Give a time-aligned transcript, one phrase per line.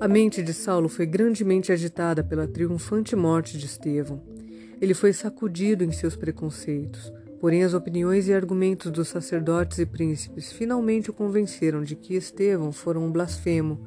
[0.00, 4.18] A mente de Saulo foi grandemente agitada pela triunfante morte de Estevão.
[4.80, 10.50] Ele foi sacudido em seus preconceitos, porém as opiniões e argumentos dos sacerdotes e príncipes
[10.50, 13.78] finalmente o convenceram de que Estevão fora um blasfemo,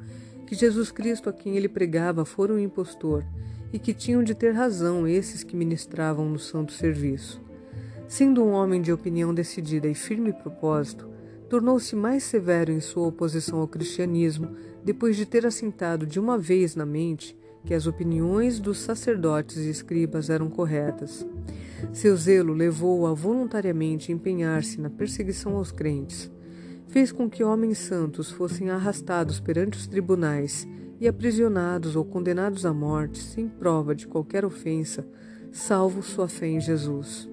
[0.46, 3.24] que Jesus Cristo a quem ele pregava fora um impostor
[3.72, 7.42] e que tinham de ter razão esses que ministravam no santo serviço.
[8.06, 11.10] Sendo um homem de opinião decidida e firme propósito,
[11.50, 16.76] tornou-se mais severo em sua oposição ao cristianismo depois de ter assentado de uma vez
[16.76, 21.26] na mente que as opiniões dos sacerdotes e escribas eram corretas.
[21.92, 26.30] Seu zelo levou-o a voluntariamente empenhar-se na perseguição aos crentes.
[26.88, 30.68] Fez com que homens santos fossem arrastados perante os tribunais
[31.00, 35.06] e aprisionados ou condenados à morte sem prova de qualquer ofensa,
[35.50, 37.28] salvo sua fé em Jesus.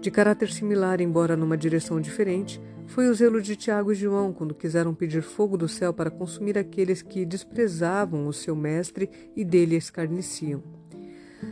[0.00, 4.54] De caráter similar, embora numa direção diferente, foi o zelo de Tiago e João quando
[4.54, 9.76] quiseram pedir fogo do céu para consumir aqueles que desprezavam o seu mestre e dele
[9.76, 10.62] escarneciam.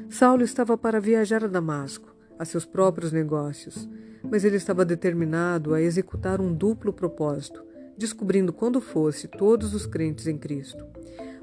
[0.08, 3.88] Saulo estava para viajar a Damasco, a seus próprios negócios,
[4.22, 7.62] mas ele estava determinado a executar um duplo propósito,
[7.98, 10.86] descobrindo quando fosse todos os crentes em Cristo.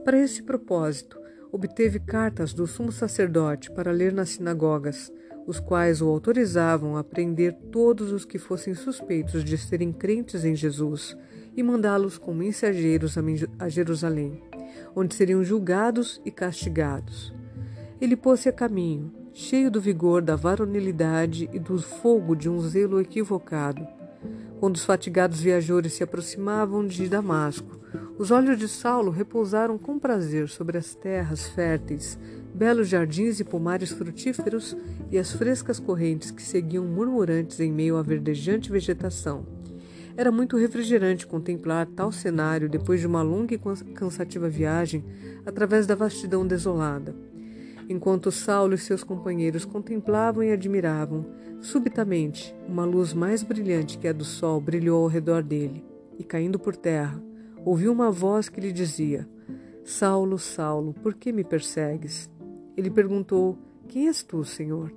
[0.04, 1.20] Para esse propósito,
[1.52, 5.12] obteve cartas do sumo sacerdote para ler nas sinagogas,
[5.46, 10.56] os quais o autorizavam a prender todos os que fossem suspeitos de serem crentes em
[10.56, 11.18] Jesus
[11.56, 13.16] e mandá-los como mensageiros
[13.60, 14.42] a Jerusalém,
[14.96, 17.34] onde seriam julgados e castigados.
[18.00, 23.00] Ele pôs-se a caminho, cheio do vigor da varonilidade e do fogo de um zelo
[23.00, 23.86] equivocado.
[24.60, 27.83] Quando os fatigados viajores se aproximavam de Damasco,
[28.18, 32.18] os olhos de Saulo repousaram com prazer sobre as terras férteis
[32.54, 34.78] belos jardins e pomares frutíferos
[35.12, 39.46] e as frescas correntes que seguiam murmurantes em meio à verdejante vegetação.
[40.16, 43.60] Era muito refrigerante contemplar tal cenário depois de uma longa e
[43.94, 45.04] cansativa viagem
[45.44, 47.16] através da vastidão desolada.
[47.90, 51.26] Enquanto Saulo e seus companheiros contemplavam e admiravam,
[51.60, 55.84] subitamente uma luz mais brilhante que a do sol brilhou ao redor dele,
[56.18, 57.22] e caindo por terra,
[57.66, 59.28] ouviu uma voz que lhe dizia:
[59.84, 62.30] Saulo, Saulo, por que me persegues?
[62.76, 63.58] Ele perguntou:
[63.88, 64.92] Quem és tu, Senhor?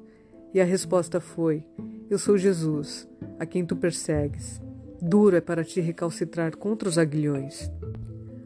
[0.54, 1.64] E a resposta foi:
[2.08, 4.62] Eu sou Jesus, a quem tu persegues.
[5.00, 7.70] Duro é para ti recalcitrar contra os aguilhões.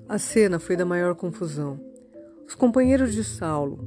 [0.09, 1.79] A cena foi da maior confusão.
[2.47, 3.87] Os companheiros de Saulo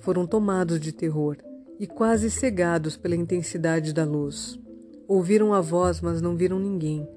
[0.00, 1.36] foram tomados de terror
[1.78, 4.58] e quase cegados pela intensidade da luz.
[5.06, 7.08] Ouviram a voz, mas não viram ninguém,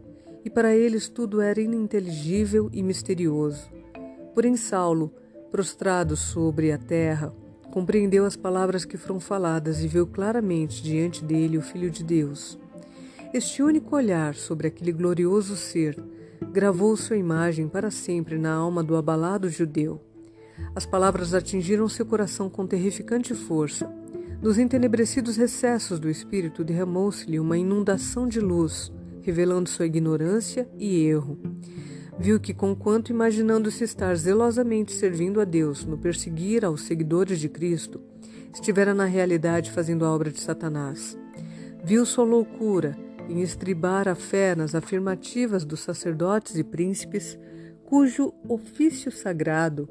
[0.43, 3.69] e para eles tudo era ininteligível e misterioso.
[4.33, 5.13] Porém, Saulo,
[5.51, 7.33] prostrado sobre a terra,
[7.71, 12.59] compreendeu as palavras que foram faladas e viu claramente diante dele o Filho de Deus.
[13.33, 15.97] Este único olhar sobre aquele glorioso ser
[16.51, 19.99] gravou sua imagem para sempre na alma do abalado judeu.
[20.75, 23.91] As palavras atingiram seu coração com terrificante força.
[24.41, 28.91] Nos entenebrecidos recessos do espírito derramou-se-lhe uma inundação de luz,
[29.23, 31.39] revelando sua ignorância e erro
[32.19, 38.01] viu que, conquanto imaginando-se estar zelosamente servindo a Deus no perseguir aos seguidores de Cristo,
[38.53, 41.17] estivera na realidade fazendo a obra de Satanás.
[41.83, 42.97] Viu sua loucura
[43.27, 47.37] em estribar a fé nas afirmativas dos sacerdotes e príncipes,
[47.85, 49.89] cujo ofício sagrado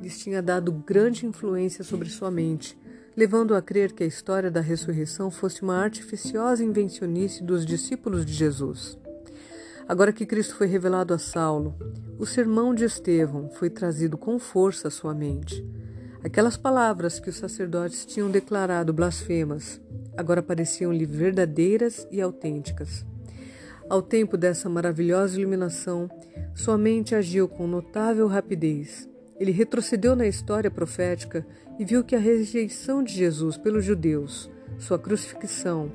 [0.00, 2.78] lhes tinha dado grande influência sobre sua mente,
[3.16, 8.32] levando a crer que a história da ressurreição fosse uma artificiosa invencionice dos discípulos de
[8.32, 8.98] Jesus.
[9.88, 11.74] Agora que Cristo foi revelado a Saulo,
[12.18, 15.64] o sermão de Estevão foi trazido com força à sua mente.
[16.24, 19.80] Aquelas palavras que os sacerdotes tinham declarado blasfemas
[20.16, 23.04] agora pareciam-lhe verdadeiras e autênticas.
[23.88, 26.08] Ao tempo dessa maravilhosa iluminação,
[26.54, 29.08] sua mente agiu com notável rapidez.
[29.38, 31.44] Ele retrocedeu na história profética
[31.78, 35.90] e viu que a rejeição de Jesus pelos judeus, sua crucifixão,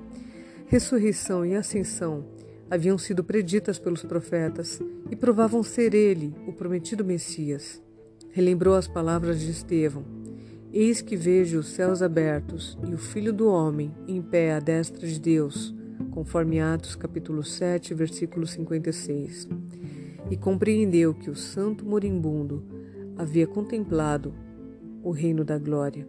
[0.68, 2.26] ressurreição e ascensão
[2.70, 7.81] haviam sido preditas pelos profetas e provavam ser ele, o prometido Messias.
[8.31, 10.04] Relembrou as palavras de Estevão:
[10.74, 15.07] Eis que vejo os céus abertos e o Filho do Homem em pé à destra
[15.07, 15.74] de Deus,
[16.12, 19.48] conforme Atos capítulo 7, versículo 56.
[20.30, 22.63] E compreendeu que o santo moribundo
[23.18, 24.34] havia contemplado
[25.07, 26.06] o reino da glória.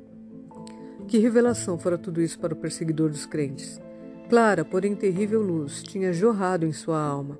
[1.06, 3.80] Que revelação fora tudo isso para o perseguidor dos crentes!
[4.28, 7.38] Clara, porém terrível luz tinha jorrado em sua alma.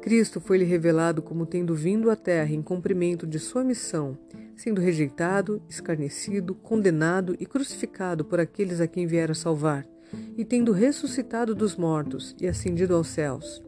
[0.00, 4.18] Cristo foi-lhe revelado como tendo vindo à terra em cumprimento de sua missão,
[4.56, 9.86] sendo rejeitado, escarnecido, condenado e crucificado por aqueles a quem viera salvar,
[10.36, 13.62] e tendo ressuscitado dos mortos e ascendido aos céus.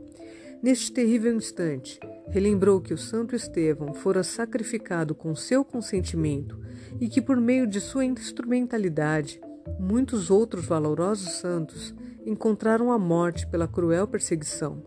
[0.63, 6.59] Neste terrível instante, relembrou que o Santo Estevão fora sacrificado com seu consentimento
[7.01, 9.41] e que, por meio de sua instrumentalidade,
[9.79, 11.95] muitos outros valorosos santos
[12.25, 14.83] encontraram a morte pela cruel perseguição.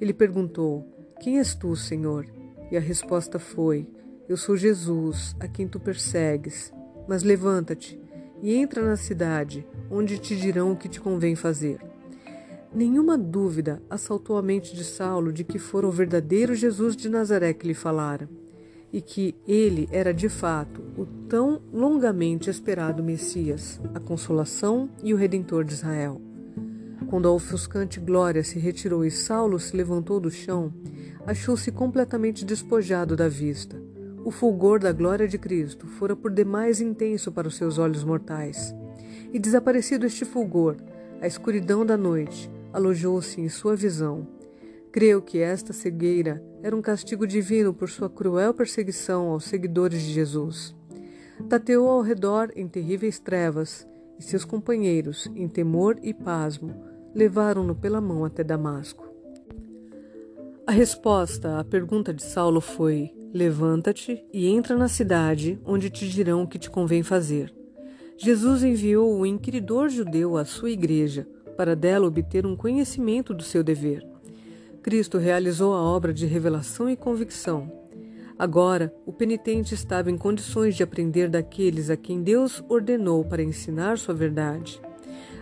[0.00, 0.84] Ele perguntou:
[1.20, 2.26] Quem és tu, Senhor?
[2.70, 3.86] E a resposta foi:
[4.28, 6.72] Eu sou Jesus, a quem tu persegues.
[7.08, 8.00] Mas levanta-te
[8.42, 11.78] e entra na cidade, onde te dirão o que te convém fazer.
[12.76, 17.54] Nenhuma dúvida assaltou a mente de Saulo de que fora o verdadeiro Jesus de Nazaré
[17.54, 18.28] que lhe falara,
[18.92, 25.16] e que ele era de fato o tão longamente esperado Messias, a consolação e o
[25.16, 26.20] redentor de Israel.
[27.08, 30.70] Quando a ofuscante glória se retirou e Saulo se levantou do chão,
[31.26, 33.80] achou-se completamente despojado da vista.
[34.22, 38.74] O fulgor da glória de Cristo fora por demais intenso para os seus olhos mortais.
[39.32, 40.76] E desaparecido este fulgor,
[41.22, 44.26] a escuridão da noite alojou-se em sua visão.
[44.92, 50.12] Creu que esta cegueira era um castigo divino por sua cruel perseguição aos seguidores de
[50.12, 50.74] Jesus.
[51.48, 53.86] Tateou ao redor em terríveis trevas,
[54.18, 56.74] e seus companheiros, em temor e pasmo,
[57.14, 59.06] levaram-no pela mão até Damasco.
[60.66, 66.42] A resposta à pergunta de Saulo foi: Levanta-te e entra na cidade, onde te dirão
[66.42, 67.54] o que te convém fazer.
[68.16, 73.64] Jesus enviou o inquiridor judeu à sua igreja, para dela obter um conhecimento do seu
[73.64, 74.06] dever.
[74.82, 77.72] Cristo realizou a obra de revelação e convicção.
[78.38, 83.98] Agora, o penitente estava em condições de aprender daqueles a quem Deus ordenou para ensinar
[83.98, 84.80] sua verdade.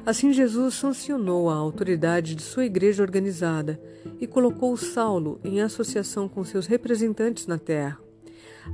[0.06, 3.80] Assim, Jesus sancionou a autoridade de sua igreja organizada
[4.20, 7.98] e colocou Saulo em associação com seus representantes na terra.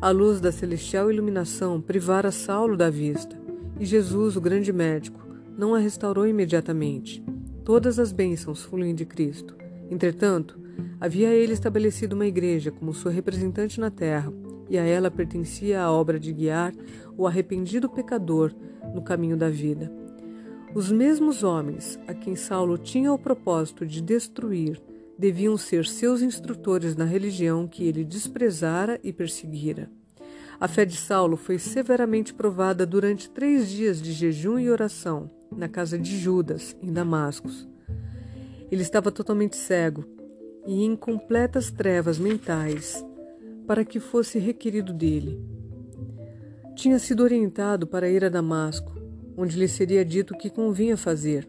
[0.00, 3.36] A luz da celestial iluminação privara Saulo da vista,
[3.78, 5.20] e Jesus, o grande médico,
[5.56, 7.22] não a restaurou imediatamente.
[7.64, 9.56] Todas as bênçãos fluem de Cristo.
[9.90, 10.58] Entretanto,
[11.00, 14.32] havia ele estabelecido uma igreja como sua representante na terra,
[14.68, 16.72] e a ela pertencia a obra de guiar
[17.16, 18.54] o arrependido pecador
[18.94, 19.92] no caminho da vida.
[20.74, 24.80] Os mesmos homens a quem Saulo tinha o propósito de destruir
[25.18, 29.90] deviam ser seus instrutores na religião que ele desprezara e perseguira.
[30.58, 35.68] A fé de Saulo foi severamente provada durante três dias de jejum e oração na
[35.68, 37.68] casa de Judas, em Damascus.
[38.70, 40.04] Ele estava totalmente cego
[40.66, 43.04] e em completas trevas mentais
[43.66, 45.40] para que fosse requerido dele.
[46.74, 48.92] Tinha sido orientado para ir a Damasco,
[49.36, 51.48] onde lhe seria dito o que convinha fazer.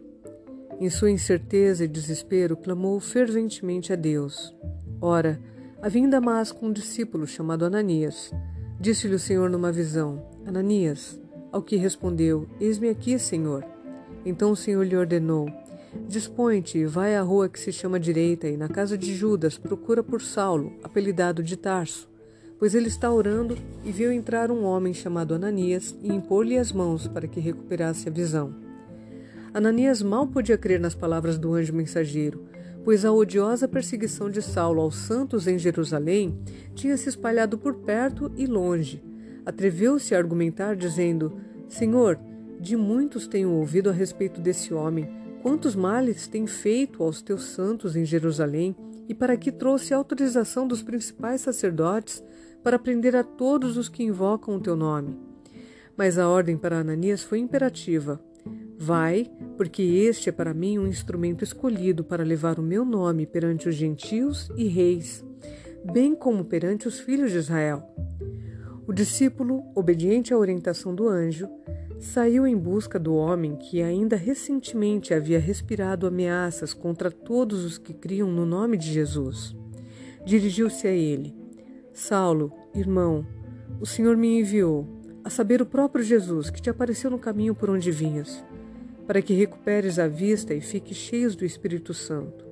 [0.80, 4.54] Em sua incerteza e desespero, clamou ferventemente a Deus.
[5.00, 5.40] Ora,
[5.80, 8.32] havia em Damasco um discípulo chamado Ananias.
[8.80, 11.20] Disse-lhe o Senhor numa visão: Ananias.
[11.50, 13.71] Ao que respondeu: Eis-me aqui, Senhor.
[14.24, 15.48] Então o Senhor lhe ordenou:
[16.08, 20.22] Dispõe-te vai à rua que se chama Direita, e na casa de Judas procura por
[20.22, 22.12] Saulo, apelidado de Tarso
[22.62, 27.08] pois ele está orando e viu entrar um homem chamado Ananias e impor-lhe as mãos
[27.08, 28.54] para que recuperasse a visão.
[29.52, 32.44] Ananias mal podia crer nas palavras do anjo mensageiro,
[32.84, 36.38] pois a odiosa perseguição de Saulo aos santos em Jerusalém
[36.72, 39.02] tinha se espalhado por perto e longe.
[39.44, 41.32] Atreveu-se a argumentar, dizendo:
[41.68, 42.16] Senhor,
[42.62, 45.10] de muitos tenho ouvido a respeito desse homem,
[45.42, 48.76] quantos males tem feito aos teus santos em Jerusalém,
[49.08, 52.22] e para que trouxe autorização dos principais sacerdotes
[52.62, 55.18] para prender a todos os que invocam o teu nome.
[55.96, 58.20] Mas a ordem para Ananias foi imperativa.
[58.78, 63.68] Vai, porque este é para mim um instrumento escolhido para levar o meu nome perante
[63.68, 65.24] os gentios e reis,
[65.92, 67.82] bem como perante os filhos de Israel.
[68.86, 71.48] O discípulo, obediente à orientação do anjo,
[72.02, 77.94] saiu em busca do homem que ainda recentemente havia respirado ameaças contra todos os que
[77.94, 79.54] criam no nome de Jesus.
[80.24, 81.32] Dirigiu-se a ele.
[81.92, 83.24] Saulo, irmão,
[83.80, 84.86] o Senhor me enviou,
[85.22, 88.44] a saber o próprio Jesus, que te apareceu no caminho por onde vinhas,
[89.06, 92.44] para que recuperes a vista e fiques cheios do Espírito Santo.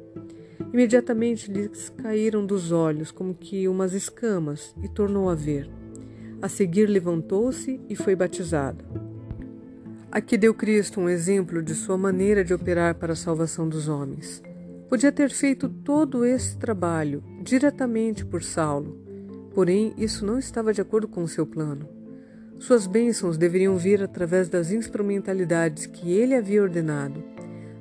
[0.72, 5.68] Imediatamente lhes caíram dos olhos como que umas escamas e tornou a ver.
[6.40, 9.09] A seguir levantou-se e foi batizado.
[10.12, 14.42] Aqui deu Cristo um exemplo de sua maneira de operar para a salvação dos homens.
[14.88, 19.10] Podia ter feito todo esse trabalho diretamente por Saulo,
[19.54, 21.88] Porém, isso não estava de acordo com o seu plano.
[22.58, 27.22] Suas bênçãos deveriam vir através das instrumentalidades que ele havia ordenado.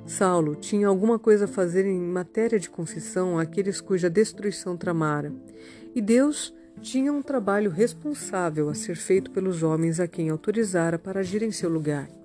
[0.06, 5.32] Saulo tinha alguma coisa a fazer em matéria de confissão àqueles cuja destruição tramara,
[5.94, 11.20] e Deus tinha um trabalho responsável a ser feito pelos homens a quem autorizara para
[11.20, 12.19] agir em seu lugar.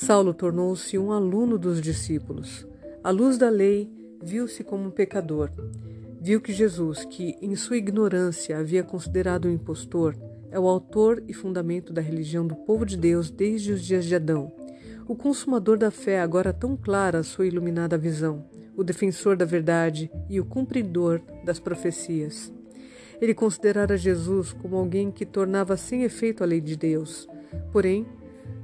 [0.00, 2.64] Saulo tornou-se um aluno dos discípulos.
[3.02, 3.90] À luz da lei,
[4.22, 5.50] viu-se como um pecador.
[6.20, 10.16] viu que Jesus, que em sua ignorância havia considerado o impostor,
[10.52, 14.14] é o autor e fundamento da religião do povo de Deus desde os dias de
[14.14, 14.52] Adão.
[15.08, 18.44] O consumador da fé, agora tão clara a sua iluminada visão,
[18.76, 22.52] o defensor da verdade e o cumpridor das profecias.
[23.20, 27.26] Ele considerara Jesus como alguém que tornava sem efeito a lei de Deus.
[27.72, 28.06] Porém,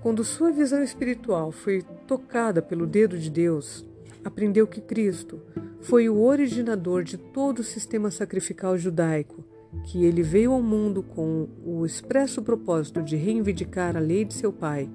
[0.04, 3.86] quando sua visão espiritual foi tocada pelo dedo de Deus,
[4.22, 5.40] aprendeu que Cristo
[5.80, 9.42] foi o originador de todo o sistema sacrificial judaico,
[9.84, 14.52] que ele veio ao mundo com o expresso propósito de reivindicar a lei de seu
[14.52, 14.90] pai,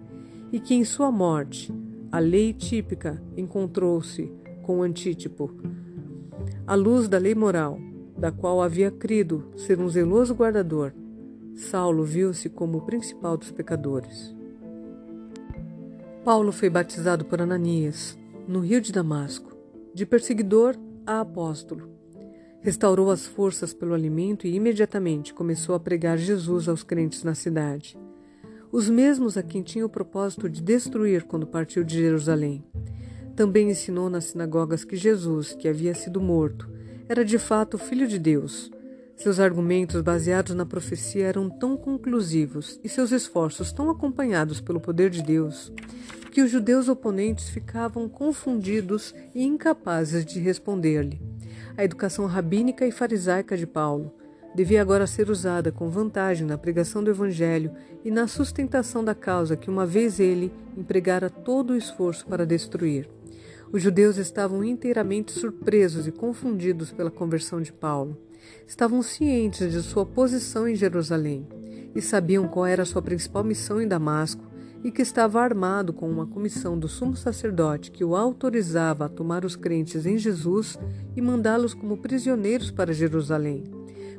[0.52, 1.74] e que em sua morte,
[2.12, 5.52] a lei típica encontrou-se com o antítipo,
[6.68, 7.80] a luz da lei moral,
[8.16, 10.94] da qual havia crido ser um zeloso guardador,
[11.56, 14.38] Saulo viu-se como o principal dos pecadores.
[16.24, 19.56] Paulo foi batizado por Ananias, no rio de Damasco,
[19.94, 21.90] de perseguidor a apóstolo.
[22.60, 27.98] Restaurou as forças pelo alimento e imediatamente começou a pregar Jesus aos crentes na cidade.
[28.70, 32.66] Os mesmos a quem tinha o propósito de destruir quando partiu de Jerusalém.
[33.34, 36.70] Também ensinou nas sinagogas que Jesus, que havia sido morto,
[37.08, 38.70] era de fato o Filho de Deus.
[39.20, 45.10] Seus argumentos baseados na profecia eram tão conclusivos e seus esforços tão acompanhados pelo poder
[45.10, 45.74] de Deus
[46.32, 51.20] que os judeus oponentes ficavam confundidos e incapazes de responder-lhe.
[51.76, 54.14] A educação rabínica e farisaica de Paulo
[54.56, 57.74] devia agora ser usada com vantagem na pregação do Evangelho
[58.06, 63.10] e na sustentação da causa que uma vez ele empregara todo o esforço para destruir.
[63.70, 68.29] Os judeus estavam inteiramente surpresos e confundidos pela conversão de Paulo.
[68.68, 71.48] Estavam cientes de sua posição em Jerusalém
[71.96, 74.50] e sabiam qual era sua principal missão em Damasco
[74.84, 79.44] e que estava armado com uma comissão do sumo sacerdote que o autorizava a tomar
[79.44, 80.78] os crentes em Jesus
[81.16, 83.64] e mandá-los como prisioneiros para Jerusalém.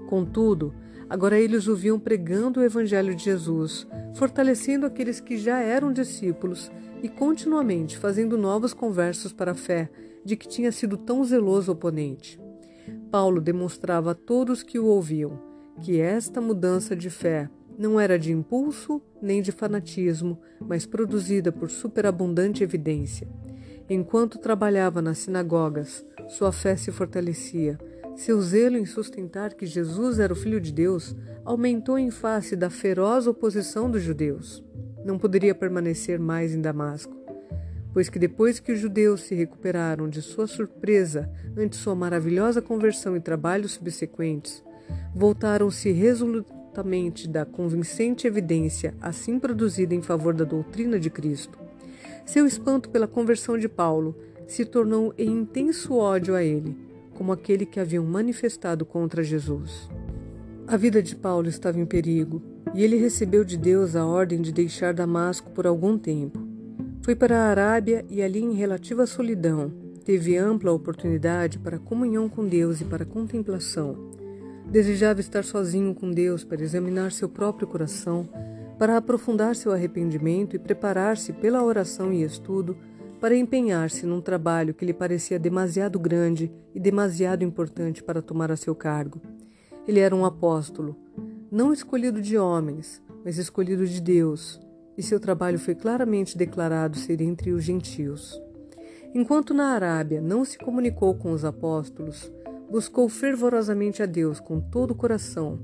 [0.08, 0.74] Contudo,
[1.08, 6.70] agora eles o viam pregando o evangelho de Jesus, fortalecendo aqueles que já eram discípulos
[7.02, 9.90] e continuamente fazendo novos conversos para a fé
[10.24, 12.38] de que tinha sido tão zeloso oponente.
[13.10, 15.38] Paulo demonstrava a todos que o ouviam
[15.80, 17.48] que esta mudança de fé
[17.78, 23.26] não era de impulso nem de fanatismo, mas produzida por superabundante evidência.
[23.88, 27.78] Enquanto trabalhava nas sinagogas, sua fé se fortalecia.
[28.14, 32.68] Seu zelo em sustentar que Jesus era o Filho de Deus aumentou em face da
[32.68, 34.62] feroz oposição dos judeus
[35.04, 37.14] não poderia permanecer mais em Damasco,
[37.92, 43.16] pois que depois que os judeus se recuperaram de sua surpresa ante sua maravilhosa conversão
[43.16, 44.62] e trabalhos subsequentes,
[45.14, 51.58] voltaram-se resolutamente da convincente evidência assim produzida em favor da doutrina de Cristo.
[52.24, 54.16] Seu espanto pela conversão de Paulo
[54.46, 56.76] se tornou em intenso ódio a ele,
[57.14, 59.88] como aquele que haviam manifestado contra Jesus.
[60.66, 62.40] A vida de Paulo estava em perigo
[62.72, 66.49] e ele recebeu de Deus a ordem de deixar Damasco por algum tempo.
[67.10, 69.72] Foi para a Arábia e ali, em relativa solidão,
[70.04, 74.12] teve ampla oportunidade para comunhão com Deus e para contemplação.
[74.70, 78.28] Desejava estar sozinho com Deus para examinar seu próprio coração,
[78.78, 82.76] para aprofundar seu arrependimento e preparar-se pela oração e estudo
[83.20, 88.56] para empenhar-se num trabalho que lhe parecia demasiado grande e demasiado importante para tomar a
[88.56, 89.20] seu cargo.
[89.84, 90.96] Ele era um apóstolo,
[91.50, 94.60] não escolhido de homens, mas escolhido de Deus,
[95.00, 98.38] e seu trabalho foi claramente declarado ser entre os gentios.
[99.14, 102.30] Enquanto na Arábia não se comunicou com os apóstolos,
[102.70, 105.58] buscou fervorosamente a Deus com todo o coração,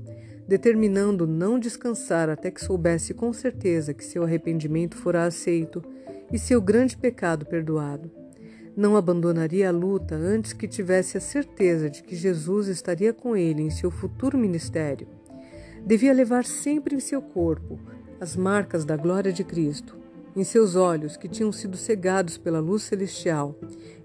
[0.47, 5.83] determinando não descansar até que soubesse com certeza que seu arrependimento fora aceito
[6.31, 8.09] e seu grande pecado perdoado.
[8.75, 13.61] Não abandonaria a luta antes que tivesse a certeza de que Jesus estaria com ele
[13.61, 15.07] em seu futuro ministério
[15.87, 17.79] devia levar sempre em seu corpo
[18.19, 19.95] as marcas da glória de Cristo,
[20.35, 23.55] em seus olhos que tinham sido cegados pela luz celestial,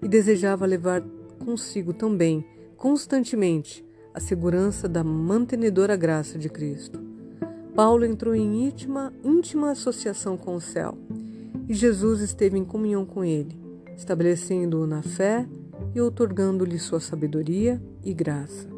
[0.01, 1.03] e desejava levar
[1.43, 2.45] consigo também,
[2.77, 6.99] constantemente, a segurança da mantenedora graça de Cristo.
[7.75, 10.97] Paulo entrou em íntima, íntima associação com o céu,
[11.67, 13.57] e Jesus esteve em comunhão com ele,
[13.95, 15.47] estabelecendo-o na fé
[15.95, 18.72] e outorgando-lhe sua sabedoria e graça.